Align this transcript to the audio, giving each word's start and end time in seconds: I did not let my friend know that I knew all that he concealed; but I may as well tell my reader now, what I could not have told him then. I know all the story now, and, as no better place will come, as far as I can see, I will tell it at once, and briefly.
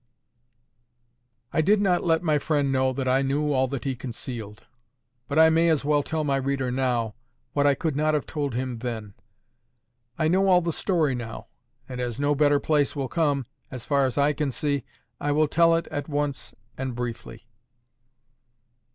I 1.53 1.61
did 1.61 1.79
not 1.79 2.03
let 2.03 2.23
my 2.23 2.39
friend 2.39 2.71
know 2.71 2.91
that 2.91 3.07
I 3.07 3.21
knew 3.21 3.53
all 3.53 3.67
that 3.67 3.83
he 3.83 3.95
concealed; 3.95 4.65
but 5.27 5.37
I 5.37 5.51
may 5.51 5.69
as 5.69 5.85
well 5.85 6.01
tell 6.01 6.23
my 6.23 6.37
reader 6.37 6.71
now, 6.71 7.13
what 7.53 7.67
I 7.67 7.75
could 7.75 7.95
not 7.95 8.15
have 8.15 8.25
told 8.25 8.55
him 8.55 8.79
then. 8.79 9.13
I 10.17 10.27
know 10.27 10.47
all 10.47 10.61
the 10.61 10.73
story 10.73 11.13
now, 11.13 11.49
and, 11.87 12.01
as 12.01 12.19
no 12.19 12.33
better 12.33 12.59
place 12.59 12.95
will 12.95 13.09
come, 13.09 13.45
as 13.69 13.85
far 13.85 14.07
as 14.07 14.17
I 14.17 14.33
can 14.33 14.49
see, 14.49 14.83
I 15.19 15.31
will 15.31 15.47
tell 15.47 15.75
it 15.75 15.85
at 15.89 16.09
once, 16.09 16.55
and 16.79 16.95
briefly. 16.95 17.45